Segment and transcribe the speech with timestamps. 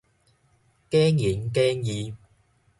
[0.89, 2.15] 假仁假義